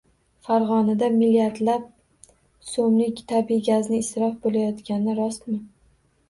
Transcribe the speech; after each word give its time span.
Farg‘onada 0.45 1.09
milliardlab 1.17 1.83
so‘mlik 2.69 3.21
tabiiy 3.33 3.61
gazning 3.69 4.01
isrof 4.07 4.35
bo‘layotgani 4.47 5.17
rostmi? 5.23 5.61